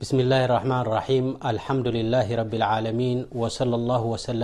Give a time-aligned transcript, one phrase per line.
[0.00, 3.18] ብስምላه ርحማን ራም ልሓምዱላه ረ ዓሚን
[3.54, 4.34] صى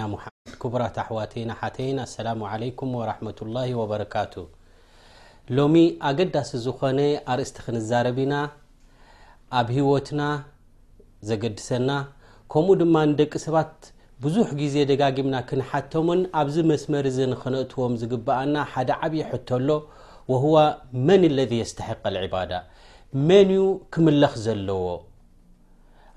[0.00, 2.26] ና ድ ቡራት ኣዋተይና ሓተይን ኣላ
[2.64, 4.34] ለም ረ በረካቱ
[5.56, 5.76] ሎሚ
[6.08, 6.98] ኣገዳሲ ዝኾነ
[7.34, 8.34] ኣርእስቲ ክንዛረቢና
[9.60, 10.22] ኣብ ሂወትና
[11.30, 11.90] ዘገድሰና
[12.54, 13.72] ከምኡ ድማ ንደቂ ሰባት
[14.26, 19.78] ብዙሕ ግዜ ደጋጊምና ክንሓቶምን ኣብዚ መስመር እዚ ንክነእትዎም ዝግብኣና ሓደ ዓብዪ ሕቶ ሎ
[20.44, 20.54] هዋ
[21.08, 22.52] መን ለذ የስተሕقልዕባዳ
[23.28, 24.86] መን እዩ ክምለኽ ዘለዎ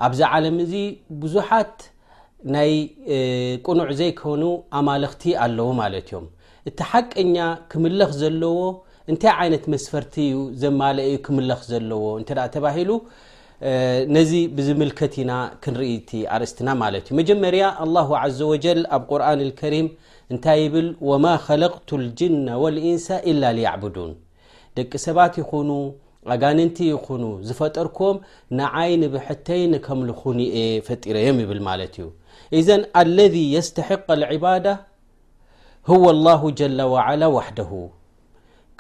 [0.06, 0.74] ኣብዚ ዓለም እዚ
[1.22, 1.78] ብዙሓት
[2.56, 2.72] ናይ
[3.66, 4.44] ቁኑዕ ዘይኮኑ
[4.80, 6.26] ኣማልኽቲ ኣለዎ ማለት እዮም
[6.70, 7.36] እቲ ሓቀኛ
[7.72, 8.58] ክምለኽ ዘለዎ
[9.12, 12.92] እንታይ ዓይነት መስፈርቲ እዩ ዘማለ ዩ ክምለኽ ዘለዎ እንተ ተባሂሉ
[14.16, 15.32] ነዚ ብዝምልከት ኢና
[15.64, 19.88] ክንርኢቲ ኣርእስትና ማለት እዩ መጀመርያ አላሁ ዘ ወጀል ኣብ ቁርን ከሪም
[20.34, 24.12] እንታይ ይብል ወማ ኸለቅቱ ልጅና ወልኢንሳ ኢላ ሊያዕብዱን
[24.78, 25.70] ደቂ ሰባት ይኮኑ
[26.34, 28.16] ኣጋንንቲ ይኹኑ ዝፈጠርኩም
[28.60, 30.56] ንዓይን ብሕተይ ንከምልኹንእየ
[30.88, 32.08] ፈጢረዮም ይብል ማለት እዩ
[32.60, 34.66] እዘን አለذ የስተሕق ልዕባዳ
[35.90, 37.72] ሁዎ لላሁ ጀ ዋላ ዋሕደሁ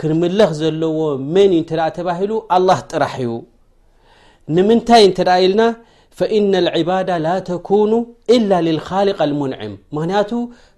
[0.02, 0.98] ክንምልኽ ዘለዎ
[1.36, 3.30] መን እዩ እንተ ኣ ተባሂሉ ኣላ ጥራሕ ዩ
[4.58, 5.62] ንምንታይ እንተ ደ ኢልና
[6.20, 7.92] ፈእና ልዕባዳ ላ ተኩኑ
[8.36, 10.32] ኢላ ልልኻልق ልሙንዕም ምክንያቱ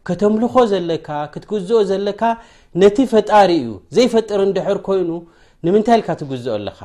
[0.07, 2.21] ከተምልኾ ዘለካ ክትግዝኦ ዘለካ
[2.81, 5.09] ነቲ ፈጣሪ እዩ ዘይፈጥር እንድሕር ኮይኑ
[5.65, 6.79] ንምንታይ ኢልካ ትግዝኦ ኣለካ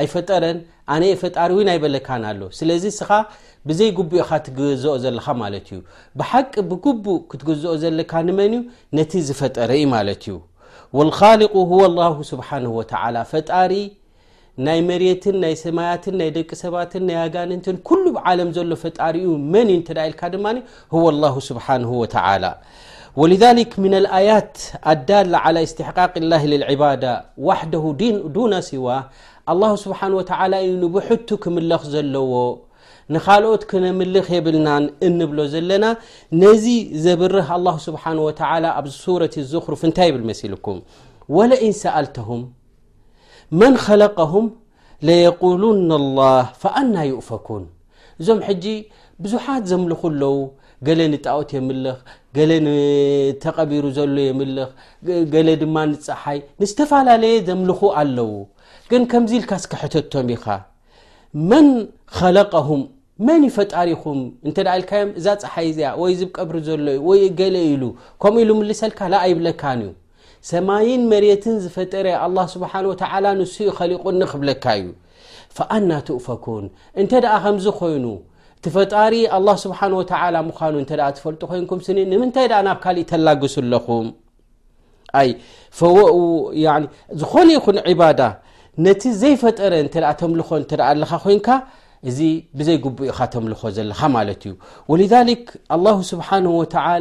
[0.00, 0.58] ኣይፈጠረን
[0.92, 3.10] ኣነየ ፈጣሪ ውን ኣይበለካን ኣሎ ስለዚ እስኻ
[3.68, 5.78] ብዘይ ግቡ ኢካ ትግዝኦ ዘለካ ማለት እዩ
[6.18, 8.62] ብሓቂ ብጉቡእ ክትግዝኦ ዘለካ ንመን እዩ
[8.96, 10.36] ነቲ ዝፈጠረ እዩ ማለት እዩ
[10.98, 13.72] ወልካልቁ ሁ ላሁ ስብሓንሁ ወተዓላ ፈጣሪ
[14.64, 19.78] ናይ መሪትን ናይ ሰማያትን ናይ ደቂ ሰባትን ናይ ኣጋነትን ኩሉ ዓለም ዘሎ ፈጣሪኡ መን እዩ
[19.82, 20.46] ንተዳ ኢልካ ድማ
[20.94, 22.14] ه لله ስብሓه وተ
[23.32, 23.44] لذ
[23.92, 24.54] ና ኣያት
[24.92, 25.08] ኣዳ
[25.44, 27.04] على ስትሕቃቅ ላه ዕባድ
[27.46, 27.74] ዋደ
[28.36, 28.86] ዱና ሲዋ
[29.54, 30.22] لله ስብሓه و
[30.66, 32.32] እዩ ንብቱ ክምልኽ ዘለዎ
[33.14, 35.84] ንካልኦት ክነምልኽ የብልናን እንብሎ ዘለና
[36.42, 36.64] ነዚ
[37.04, 38.30] ዘብርህ لل ስሓه و
[38.78, 39.34] ኣብ ሱረት
[39.72, 40.22] ሩፍ እንታይ የብል
[40.54, 40.78] ልኩም
[41.50, 42.42] ለኢን ሰአልተም
[43.60, 44.46] መን ኸለቀሁም
[45.06, 47.64] ለየቁሉና ላህ ፈአና ይእፈኩን
[48.20, 48.64] እዞም ሕጂ
[49.24, 50.32] ብዙሓት ዘምልኹ ኣለዉ
[50.86, 51.98] ገለ ንጣወት የምልኽ
[52.36, 54.70] ገለ ንተቐቢሩ ዘሎ የምልኽ
[55.34, 58.32] ገለ ድማ ንፀሓይ ንዝተፈላለየ ዘምልኹ ኣለዉ
[58.90, 60.46] ግን ከምዚ ኢልካ ስክሕተቶም ኢኻ
[61.52, 61.68] መን
[62.18, 62.82] ኸለቀሁም
[63.28, 64.18] መን ይፈጣሪኹም
[64.48, 67.82] እንተ ደ ኢልካዮም እዛ ፀሓይ እዚኣ ወይ ዝብቀብሪ ዘሎ እዩ ወይ ገለ ኢሉ
[68.24, 69.92] ከምኡ ኢሉ ምልሰልካ ኣ ይብለካን እዩ
[70.52, 72.06] ሰማይን መሬትን ዝፈጠረ
[72.54, 72.72] ስብሓ
[73.40, 74.88] ንሱኡ ከሊቁኒክብለካ እዩ
[75.76, 76.64] ኣና ትኡፈኩን
[77.00, 78.06] እንተ ኣ ከምዚ ኮይኑ
[78.64, 79.14] ትፈጣሪ
[79.64, 79.78] ስብሓ
[80.48, 80.86] ምኑ እ
[81.18, 84.06] ትፈልጡ ኮይንኩም ስኒ ንምንታይ ኣ ናብ ካሊእ ተላግሱ ኣለኹም
[87.22, 88.20] ዝኾሉ ይኹን ዕባዳ
[88.84, 90.48] ነቲ ዘይፈጠረ እተ ተምልኾ
[90.90, 91.48] ኣ ለካ ኮይንካ
[92.10, 92.18] እዚ
[92.58, 94.52] ብዘይጉቡኡካ ተምልኾ ዘለኻ ማለት እዩ
[94.92, 95.02] ወሊ
[96.12, 96.28] ስብሓ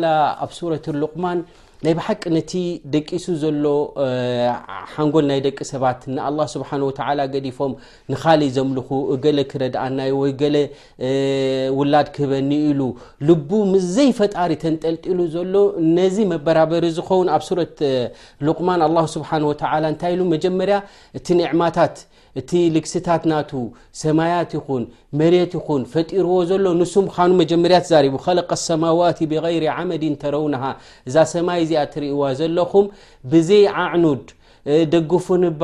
[0.04, 0.08] ላ
[0.44, 1.40] ኣብ ሱረት ሉቕማን
[1.86, 2.52] ናይ ብሓቂ ነቲ
[2.94, 3.64] ደቂሱ ዘሎ
[4.94, 7.00] ሓንጎል ናይ ደቂ ሰባት ንኣላ ስብሓ ወተ
[7.34, 7.74] ገዲፎም
[8.12, 10.56] ንካሊእ ዘምልኹ እገለ ክረድኣናይ ወይ ገለ
[11.78, 12.82] ውላድ ክህበኒ ኢሉ
[13.28, 15.54] ልቡ ምዘይ ፈጣሪ ተን ጠልጢሉ ዘሎ
[16.00, 17.78] ነዚ መበራበሪ ዝኸውን ኣብ ሱረት
[18.50, 19.62] ልቅማን ኣ ስብሓ ወተ
[19.94, 20.80] እንታይ ኢሉ መጀመርያ
[21.20, 21.96] እቲ ኒዕማታት
[22.40, 23.52] እቲ ልግስታት ናቱ
[24.04, 24.84] ሰማያት ይኹን
[25.20, 30.64] መሬት ይኹን ፈጢርዎ ዘሎ ንሱም ካኑ መጀመርያት ዛሪቡ ኸለቀ ሰማዋት ብغይሪ ዓመዲ እንተረውናሃ
[31.10, 32.88] እዛ ሰማይ እዚኣ እትርእዋ ዘለኹም
[33.34, 34.26] ብዘይ ዓዕኑድ
[34.94, 35.64] ደግፉንባ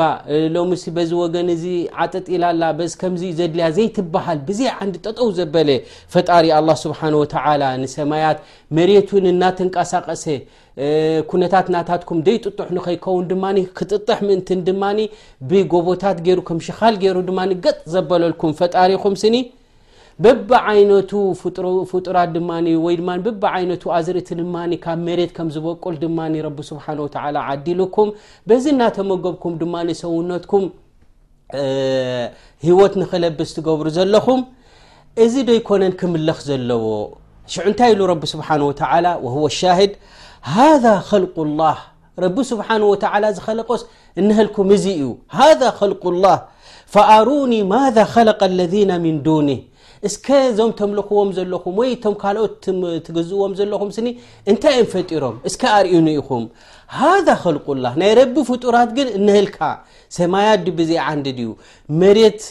[0.56, 1.64] ሎሚ ስ በዚ ወገን እዚ
[2.04, 5.70] ዓጠጥ ኢላላ ዚ ከምዚዩ ዘድልያ ዘይትበሃል ብዘይ ዓንዲ ጠጠው ዘበለ
[6.14, 8.40] ፈጣሪ አ ስብሓን ወተላ ንሰማያት
[8.80, 10.26] መሬቱን እናተንቀሳቀሰ
[11.32, 13.44] ኩነታት ናታትኩም ደይጥጡሕ ንከይከውን ድማ
[13.80, 15.00] ክጥጥሕ ምእንት ድማኒ
[15.50, 19.36] ብጎቦታት ገይሩ ከም ሽኻል ገይሩ ድማ ገጥ ዘበለልኩም ፈጣሪ ኹም ስኒ
[20.24, 21.12] ብብይነቱ
[21.92, 22.38] ፍጡራት ድ
[23.62, 26.20] ይነቱ ኣዝርእቲ ድማ ካብ መሬት ከም ዝበቁል ድማ
[26.70, 26.86] ስብሓ
[27.52, 28.10] ዓዲልኩም
[28.50, 30.66] በዚ ናተመጎብኩም ድማ ሰውነትኩም
[32.68, 34.42] ሂወት ንክለብስ ትገብሩ ዘለኹም
[35.24, 36.86] እዚ ዶይኮነን ክምልኽ ዘለዎ
[37.54, 38.04] ሽ እንታይ ሉ
[38.34, 38.62] ስሓه
[39.60, 39.92] ሻድ
[40.84, 40.86] ذ
[41.24, 41.26] ል
[42.20, 43.82] ل ረ ስብሓه ዝኸለቀስ
[44.28, 45.10] ንህልኩም እዚ እዩ
[45.62, 45.64] ذ
[46.14, 46.26] ልل
[47.18, 47.98] ኣሩኒ ማذ
[48.60, 48.92] ለذ ን
[49.48, 49.50] ኒ
[50.10, 50.28] እስከ
[50.58, 52.54] ዞም ተምልኽዎም ዘለኹም ወይ እቶም ካልኦት
[53.06, 54.08] ትገዝእዎም ዘለኹም ስኒ
[54.52, 56.46] እንታይ እዮም ፈጢሮም እስከ አርእኑ ኢኹም
[57.00, 57.12] ሃ
[57.56, 59.60] ልቁላ ናይ ረቢ ፍጡራት ግን እነህልካ
[60.18, 61.52] ሰማያ ዲብዘይዓንዲ ድዩ
[62.04, 62.42] መሬት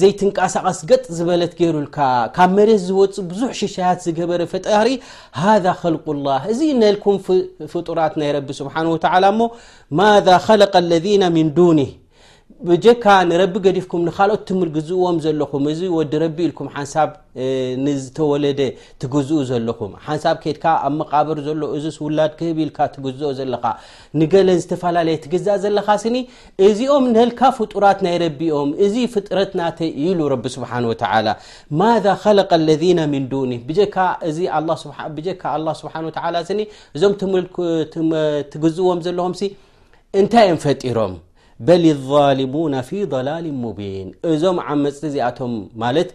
[0.00, 1.96] ዘይትንቃሳቐስ ገጥ ዝበለት ገይሩልካ
[2.36, 4.94] ካብ መሬት ዝወፁ ብዙሕ ሽሻያት ዝገበረ ፈጠራ ርኢ
[5.40, 7.16] ሃ ልቁላ እዚ እነህልኩም
[7.72, 9.40] ፍጡራት ናይ ረቢ ስብሓን ተላ እሞ
[10.00, 10.10] ማ
[10.60, 11.90] ለ ለና ምን ዱኒህ
[12.68, 15.80] ብጀካ ንቢ ገዲፍኩም ካልኦት ትምል ግዝእዎም ዘለኹም እዚ
[16.12, 16.52] ዲቢኢል
[18.16, 18.60] ዝወለደ
[19.02, 19.92] ትግዝኡ ዘለኹም
[20.52, 20.64] ንድ
[21.18, 25.90] ኣ ብር ሎ እዚላድ ኢል ለ ዝፈለየ ግእ ዘካ
[26.68, 30.90] እዚኦም ንልካ ፍጡራት ናይቢኦም እዚ ፍረት ሉ
[37.04, 39.34] እዞግዝእዎም ዘለኹም
[40.20, 41.14] እንታይ ፈሮም
[41.66, 46.10] በል لظልሙና ፊ ضላል ሙቢን እዞም ዓመፅቲ እዚኣቶም ማለት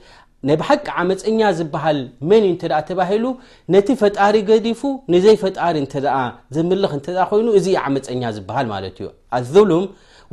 [0.48, 2.00] ነ ብሓቂ ዓመፀኛ ዝበሃል
[2.30, 3.25] መን እዩ ንተ ተባሂሉ
[3.74, 4.81] ነቲ ፈጣሪ ገዲፉ
[5.13, 5.95] ንዘይ ፈጣሪ እተ
[6.56, 9.07] ዘምልኽ እንተ ኮይኑ እዚ ዓመፀኛ ዝበሃል ማለት እዩ
[9.40, 9.86] ኣظሉም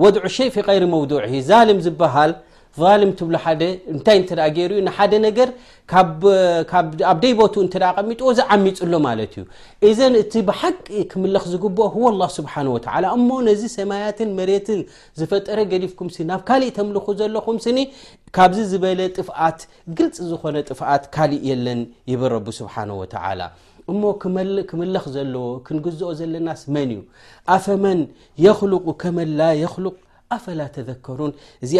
[0.05, 2.31] ወድዑ ሸ ፊ ቀይሪ መውዱዕ ዛልም ዝብሃል
[2.79, 3.37] ም ትብሉ
[3.93, 5.49] እንታይ እ ገይሩ ንሓደ ነገር
[6.73, 6.91] ኣብ
[7.23, 9.45] ደይ ቦት እ ቐሚጥዎ ዝዓሚፅሉ ማለት እዩ
[9.89, 11.89] እዘን እቲ ብሓቂ ክምለኽ ዝግብኦ
[12.21, 12.55] ዎ ስብሓ
[13.17, 14.81] እሞ ነዚ ሰማያትን መሬትን
[15.21, 17.79] ዝፈጠረ ገዲፍኩም ሲ ናብ ካሊእ ተምልኽ ዘለኹም ስኒ
[18.39, 19.61] ካብዚ ዝበለ ጥፍኣት
[20.01, 21.81] ግልፂ ዝኮነ ጥፍኣት ካሊእ የለን
[22.13, 22.75] ይብል ረብ ስብሓ
[23.15, 23.41] ተላ
[23.91, 24.03] እሞ
[24.71, 27.03] ክምለኽ ዘለዎ ክንግዝኦ ዘለናስ መን እዩ
[27.57, 28.01] ኣፈመን
[28.47, 29.95] የክልቁ ከመን ላ የክልቁ
[30.37, 31.33] አፈلا ተذكሩون
[31.65, 31.73] እዚ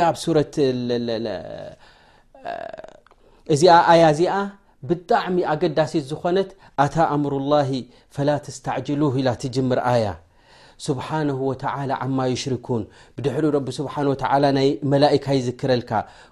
[3.55, 4.21] እዚ ያ እዚ
[4.89, 6.51] ብጣዕሚ ኣገዳሲ ዝኮነት
[6.85, 7.71] ኣታ أምر الله
[8.15, 9.09] ፈلا ተስتعجلو
[9.43, 10.07] تጅምር ኣያ
[10.87, 11.09] ስብሓ
[12.05, 12.83] ዓማ ሽኩን
[13.25, 13.45] ድሕሪ
[13.79, 13.95] ስሓ
[14.57, 15.91] ናይ መላካ ይዝክረልካ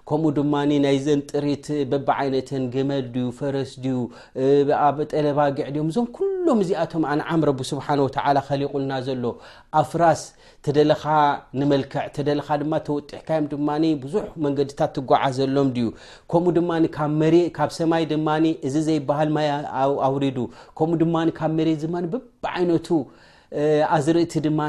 [0.09, 0.53] ከምኡ ድማ
[0.85, 6.07] ናይዘን ጥሪት በቢይነትን ግመል ዩ ፈረስ ዩጠለባጊዕ ም እዞም
[6.47, 7.37] ሎም ዚኣቶም ኣ ዓ
[7.71, 7.73] ስ
[8.49, 9.23] ከሊቁልና ዘሎ
[9.81, 10.21] ኣፍራስ
[10.65, 11.03] ተደካ
[11.59, 13.69] ንመልክዕ ደካ ማ ተሕካዮ ማ
[14.03, 15.85] ብዙሕ መንገድታት ትጓዓ ዘሎም ዩ
[16.31, 16.85] ከም ማ ብ
[17.25, 18.27] መካብ ሰማይ ድማ
[18.67, 19.29] እዚ ዘይበሃል
[20.09, 20.37] ኣውሪዱ
[20.79, 21.61] ከም ማ ካብ መ
[22.13, 22.23] በቢ
[22.57, 22.87] ዓይነቱ
[23.95, 24.59] ኣዝርእቲ ድማ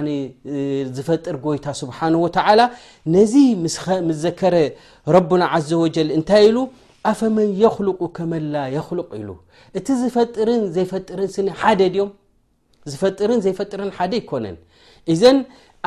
[0.96, 2.60] ዝፈጥር ጎይታ ስብሓን ወተላ
[3.14, 3.32] ነዚ
[4.08, 4.56] ምዘከረ
[5.14, 6.58] ረቡና ዘወጀል እንታይ ኢሉ
[7.10, 9.28] ኣፈ መን የክልቁ ከመላ የክልቅ ኢሉ
[9.78, 12.10] እቲ ዝፈጥርን ዘይፈጥርን ስኒ ሓደ ድዮም
[12.92, 14.56] ዝፈጥርን ዘይፈጥርን ሓደ ይኮነን
[15.12, 15.38] እዘን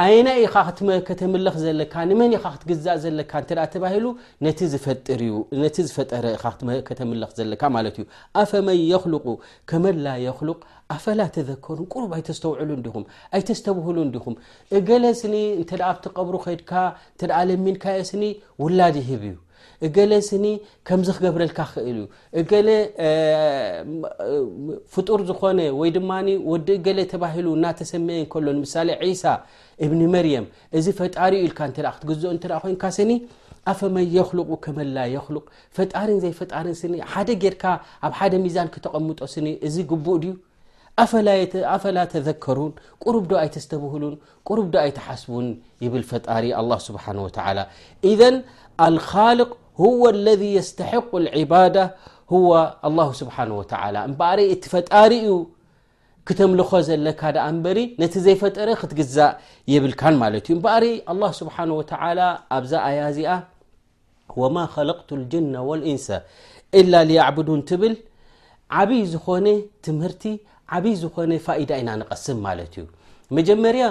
[0.02, 4.06] ዓይና ኢኻ ክትመከተምልኽ ዘለካ ንመን ኢኻ ክትግዛእ ዘለካ እንተ ተባሂሉ
[4.46, 8.06] ነዝፈነቲ ዝፈጠረ ኢ ክትመከተምልኽ ዘለካ ማለት እዩ
[8.44, 9.28] ኣፈመይ የክልቁ
[9.72, 10.60] ከመላ የክሉቕ
[10.98, 13.06] ኣፈላ ተዘከሩን ቅሩብ ኣይተስተውዕሉ ዲኹም
[13.38, 14.36] ኣይተስተውህሉን ዲኹም
[14.80, 16.72] እገለ ስኒ እንተ ኣብቲቀብሩ ኮድካ
[17.14, 18.24] እንተኣ ለሚንካዮስኒ
[18.66, 19.36] ውላድ ይሂብ እዩ
[19.86, 20.46] እገለ ስኒ
[20.88, 22.02] ከምዚ ክገብረልካ ክክእል እዩ
[22.40, 22.70] እገለ
[24.94, 26.10] ፍጡር ዝኮነ ወይ ድማ
[26.52, 29.24] ወዲኡ ገሌ ተባሂሉ እናተሰመየ ከሎ ንምሳሌ ዒሳ
[29.86, 30.46] እብኒ መርየም
[30.78, 33.12] እዚ ፈጣሪ ኢልካ እተ ክትግዝኦ እተ ኮይንካ ስኒ
[33.72, 35.46] ኣፈመይ የክልቁ ከመላ የክሉቕ
[35.78, 37.64] ፈጣሪን ዘይፈጣርን ስኒ ሓደ ጌርካ
[38.06, 40.32] ኣብ ሓደ ሚዛን ክተቐምጦ ስኒ እዚ ግቡእ ድዩ
[41.02, 41.12] አፈ
[42.28, 42.72] ذከሩን
[43.16, 44.14] ር ዶ ኣይስተብህሉን
[44.60, 45.46] ር ዶ ኣይተሓስቡን
[45.86, 46.44] ይብል ፈጣሪ
[46.86, 46.90] ስ
[49.12, 49.50] ካልق
[49.84, 51.76] هو اለذ يስተሕق لባዳ
[52.96, 53.24] ل ስ
[54.20, 55.32] በሪ እቲ ፈጣሪ ዩ
[56.28, 57.22] ክተምልኮ ዘለካ
[57.66, 59.12] በሪ ነቲ ዘይፈጠረ ክትግእ
[59.72, 60.02] የብልካ
[60.66, 60.86] በሪ
[61.40, 61.44] ስ
[62.56, 63.32] ኣብዛ ኣያ ዚኣ
[64.56, 65.34] ማ ለقቱ اጅ
[65.92, 66.08] እንስ
[66.92, 66.96] ላ
[67.58, 67.94] ን ትብል
[68.80, 69.48] ዓብይ ዝኾነ
[69.86, 70.24] ትምህርቲ
[70.76, 72.86] ዓብይ ዝኾነ ፋኢዳ ኢና ንቀስም ማለት እዩ
[73.38, 73.86] መጀመርያ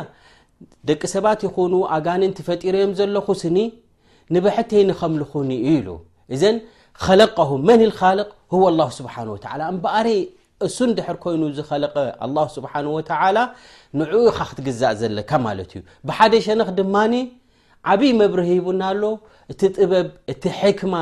[0.88, 3.58] ደቂ ሰባት ይኹኑ ኣጋንን ትፈጢሮዮም ዘለኹ ስኒ
[4.34, 5.88] ንብሕተይንከምልኹኒ ዩኢሉ
[6.34, 6.56] እዘን
[7.04, 10.08] ኸለቀሁ መን ኻልቕ ህዎ ላ ስብሓን ወተላ እምበኣሪ
[10.66, 11.94] እሱ እድሕር ኮይኑ ዝኸለቀ
[12.56, 13.36] ስብሓን ወተላ
[14.00, 17.14] ንዕኡ ኢኻ ክትግዛእ ዘለካ ማለት እዩ ብሓደ ሸነኽ ድማኒ
[17.92, 19.02] ዓብይ መብሪ ሂቡናኣሎ
[19.52, 20.94] እቲ ጥበብ እቲ ሕክማ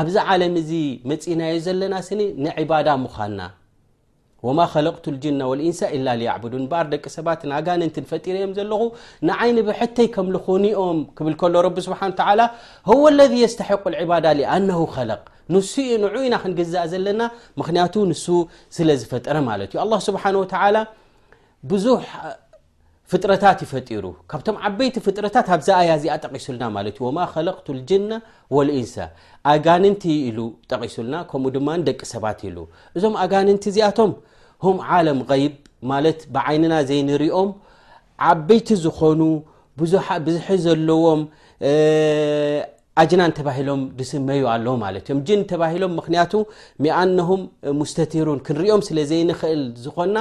[0.00, 0.70] ኣብዚ ዓለም እዚ
[1.12, 3.40] መፂናዩ ዘለና ስኒ ንዕባዳ ምዃና
[4.46, 8.80] وማ خለقቱ الጅና ولእንሳ إل لبዱን በኣር ደቂ ሰባት ሃጋነንት ንፈጢረ እዮም ዘለኹ
[9.28, 12.00] ንዓይኒ ብሕተይ ከም ዝኮኑኦም ክብል ከሎ ረ ስብሓ
[12.90, 15.22] هو ለذ يስتሕق العባዳ ኣነه خለق
[15.54, 17.20] ንሱኡ ንዑ ኢና ክንግዝእ ዘለና
[17.60, 18.26] ምክንያቱ ንሱ
[18.76, 20.32] ስለ ዝፈጠረ ማለት እዩ لل ስብሓه
[21.70, 21.86] و ዙ
[23.12, 28.10] ፍጥረታት ይፈጢሩ ካብቶም ዓበይቲ ፍጥረታት ኣብዛ ኣያ እዚኣ ጠቂሱልና ማለት እ ወማ ከለقቱ ልጅነ
[28.56, 28.94] ወልኢንሳ
[29.52, 30.38] ኣጋንንቲ ኢሉ
[30.72, 34.12] ጠቂሱልና ከምኡ ድማ ደቂ ሰባት ሉ እዞም ኣጋንንቲ እዚኣቶም
[34.66, 35.54] ሆም ዓለም غይብ
[35.92, 37.50] ማለት ብዓይንና ዘይንሪኦም
[38.32, 39.20] ዓበይቲ ዝኾኑ
[39.92, 41.22] ዙብዙሒ ዘለዎም
[43.10, 46.32] ጅናን ተባሂሎም ድስመዩ ኣለ ማ እጅን ተባሂሎም ምክያቱ
[47.00, 47.42] ኣነም
[47.90, 50.18] ስተቲሩን ክንርኦም ስለዘይንክእል ዝኮንና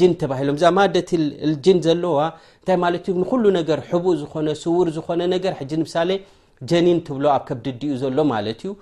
[0.00, 2.18] ጅን ተሂሎምእዛማትጅን ዘለዋ
[2.62, 5.56] እታይዩ ንሉ ነገር ቡእ ዝኮነ ስውር ዝኮነ ገር
[5.94, 6.04] ሳ
[6.70, 8.72] ጀኒን ብሎ ኣብ ከብዲዲኡ ዘሎ ማ ዩ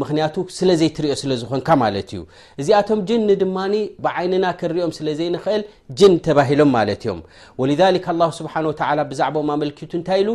[0.00, 2.20] ምያቱ ስለዘይትሪኦ ስለዝኮንካ ማለት እዩ
[2.60, 3.56] እዚኣቶም ጅን ድማ
[4.04, 5.62] ብዓይንና ክንርኦም ስለዘይንክእል
[6.00, 7.20] ጅን ተባሂሎም ማለ እዮም
[8.40, 8.54] ስብሓ
[9.10, 10.30] ብዛዕም ኣልኪቱ እንታይ ኢሉ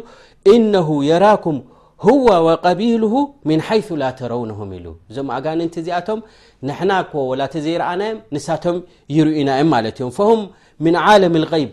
[0.56, 0.74] እነ
[1.10, 1.58] የራኩም
[2.02, 5.48] هو وقቢيله من حيث لا ተረونهم ሉ እዞم ጋ
[5.88, 6.20] ዚኣቶም
[6.68, 6.92] ንحና
[7.30, 8.02] وላ ዘይርአና
[8.36, 8.78] ንሳቶም
[9.18, 10.40] ይርኡና ም ለ ዮ فهم
[10.86, 11.70] من علم الغيب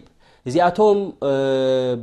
[0.48, 0.98] እዚኣቶም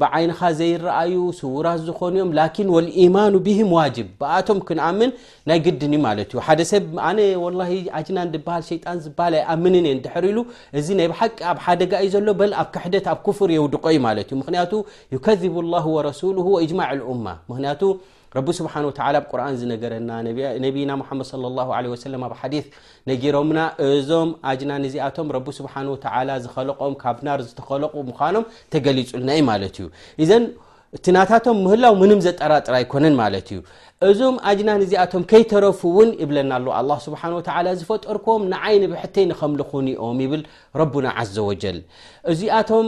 [0.02, 2.52] ብዓይንካ ዘይረአዩ ስውራት ዝኾኑዮም ላን
[2.88, 5.12] ልኢማኑ ብሂም ዋجب ብኣቶም ክንኣምን
[5.50, 6.86] ናይ ግድን እዩ ማለት እዩ ሓደ ሰብ
[7.18, 7.22] ነ
[7.60, 7.66] ላ
[8.08, 10.38] ጅና ሃል ሸጣን ዝሃል ኣይኣምንን እየድሕር ኢሉ
[10.80, 14.28] እዚ ናይ ብሓቂ ኣብ ሓደጋ እዩ ዘሎ በል ኣብ ክሕደት ኣብ ክፍር የውድቆ እዩ ማለት
[14.32, 14.74] እዩ ምክንያቱ
[15.16, 17.28] يከذቡ الላه وረሱሉه وጅማዕ ልማ
[17.82, 17.84] ቱ
[18.38, 20.12] ረቢ ስብሓን ወተ ኣብቁርኣን ዝነገረና
[20.66, 21.62] ነቢና ሓመድ ለ ላ
[21.94, 22.56] ወሰለም ኣብ ሓዲ
[23.10, 29.88] ነጊሮምና እዞም ኣጅና ንዚኣቶም ረቢ ስብሓ ወላ ዝኸለቆም ካብ ናር ዝተኸለቁ ምኳኖም ተገሊፁልና ማለት እዩ
[30.26, 30.46] እዘን
[30.98, 33.60] እቲናታቶም ምህላው ምንም ዘጠራጥራ ኣይኮነን ማለት እዩ
[34.10, 37.42] እዞም ኣጅና ንዚኣቶም ከይተረፉ እውን ይብለና ኣሎ ኣ ስብሓ ወ
[37.80, 40.44] ዝፈጠርክዎም ንዓይኒ ብሕተይ ንከምልኹንኦም ይብል
[40.82, 41.80] ረቡና ዘ ወጀል
[42.34, 42.88] እዚኣቶም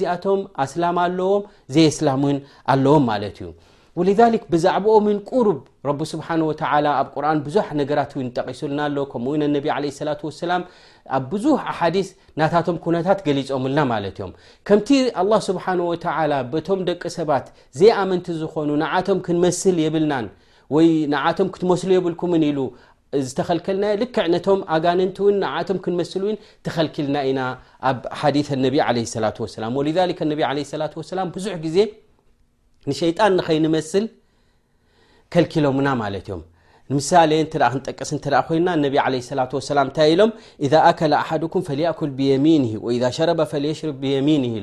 [0.23, 1.43] ቶም ኣስላም ኣለዎም
[1.75, 2.37] ዘይ ስላም ውን
[2.73, 3.49] ኣለዎም ማለት እዩ
[3.99, 9.43] ወሊዛሊክ ብዛዕባኦምን ቁርብ ረቢ ስብሓ ወተላ ኣብ ቁርን ብዙሕ ነገራት ው ጠቂሱልና ኣሎ ከምኡ ውን
[9.55, 10.63] ነቢ ለ ስላት ሰላም
[11.17, 12.07] ኣብ ብዙሕ አሓዲስ
[12.41, 14.31] ናታቶም ኩነታት ገሊፆምልና ማለት እዮም
[14.69, 14.89] ከምቲ
[15.23, 17.47] ኣላ ስብሓን ወተላ በቶም ደቂ ሰባት
[17.81, 20.27] ዘይኣመንቲ ዝኾኑ ንዓቶም ክንመስል የብልናን
[20.75, 22.59] ወይ ንዓቶም ክትመስሉ የብልኩምን ኢሉ
[23.27, 27.39] ዝተከልከልና ልክዕ ነቶም ኣጋንንቲ እውን ንዓቶም ክንመስል ውን ተኸልኪልና ኢና
[27.89, 31.77] ኣብ ሓዲ ነቢ ለ ሰላት ሰላም ወሊሊከ ነቢ ለ ሰላት ሰላም ብዙሕ ግዜ
[32.89, 34.05] ንሸይጣን ንኸይንመስል
[35.33, 36.41] ከልኪሎሙና ማለት እዮም
[36.91, 38.09] ንምሳሌ ክጠቀስ
[38.47, 38.67] ኮና
[39.39, 40.31] ላላታይኢሎም
[41.21, 42.63] ኣሓኩም ል ብየሚን
[43.17, 43.21] ሸ
[43.79, 44.55] ሽ ብየሚንይ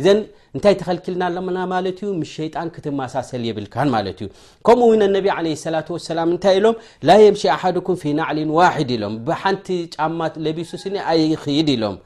[0.07, 0.09] ዘ
[0.57, 1.23] እንታይ ተኸልክልና
[1.59, 4.23] ና ማለ ዩ ም ሸጣን ክትማሳሰል የብልካ ማት እዩ
[4.67, 5.47] ከምኡው ነቢ ለ
[5.77, 5.79] ላ
[6.11, 6.75] ሰላም እንታይ ሎም
[7.09, 11.97] ላ የም ኣሓድኩም ፊ ናዕሊን ዋድ ሎም ብሓንቲ ጫማት ለቢሱ ስ ኣይክይድ ኢሎም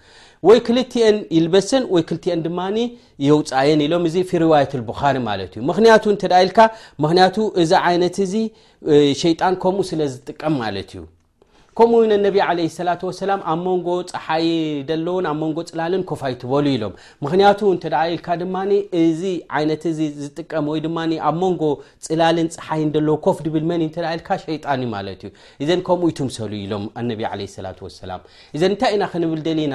[0.49, 2.77] ወይ ክልቲአን ይልበስን ወይ ክልቲን ድማኒ
[3.27, 6.59] የውፃየን ኢሎም እዚ ፊሪዋየት ቡኻሪ ማለት እዩ ምክንያቱ እተዳ ኢልካ
[7.05, 8.35] ምክንያቱ እዚ ዓይነት እዚ
[9.25, 11.03] ሸይጣን ከምኡ ስለ ዝጥቀም ማለት እዩ
[11.79, 14.47] ከምኡንነቢ ለ ሰላ ሰላም ኣብ ሞንጎ ፀሓይ
[15.07, 16.93] ሎውን ኣብ ሞንጎ ፅላልን ኮፍኣይትበሉ ኢሎም
[17.25, 18.55] ምክንያቱ እተ ኢልካ ድማ
[19.01, 19.23] እዚ
[19.59, 21.63] ዓይነት ዚ ዝጥቀም ወይድማ ኣብ ሞንጎ
[22.07, 23.83] ፅላልን ፀሓይ ሎ ኮፍ ድብል መኒ
[24.15, 25.33] ኢልካ ሸይጣን ማለት እዩ
[25.65, 28.23] እዘን ከምኡ ይትምሰሉ ኢሎም ነቢ ለላ ሰላም
[28.59, 29.75] እዘን እንታይ ኢና ክንብል ደሊና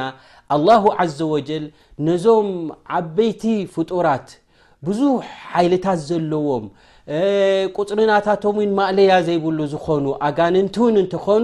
[0.57, 0.83] ኣላሁ
[1.17, 1.65] ዘ ወጀል
[2.09, 2.47] ነዞም
[3.01, 3.43] ዓበይቲ
[3.75, 4.29] ፍጡራት
[4.87, 5.17] ብዙሕ
[5.51, 6.65] ሓይልታት ዘለዎም
[7.79, 11.43] ቁፅርናታቶም ማእለያ ዘይብሉ ዝኮኑ ኣጋንንቲውን እንትኮኑ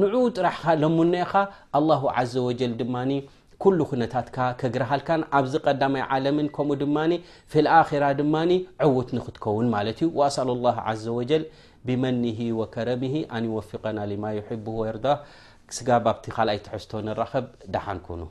[0.00, 1.32] ንዑ ጥራሕካ ለምነአኻ
[1.76, 2.02] ኣلله
[2.32, 2.96] ዘ ወ ድማ
[3.62, 6.96] ኩሉ ኩነታትካ ከግረሃልካ ኣብዚ ቀዳማይ ዓለምን ከምኡ ድማ
[7.52, 8.34] ፊ ኣራ ድማ
[8.86, 11.42] ዕዉት ንክትከውን ማለት እዩ ኣسኣሉ الله عዘ وجል
[11.86, 12.22] ብመኒ
[12.60, 13.02] ወከረም
[13.36, 14.96] ኣንወፍقና لማ يሕب ር
[15.76, 17.44] ስጋ ብቲ ካኣይ ትሕዝቶ ንራከብ
[17.74, 18.22] ዳሓንኩኑ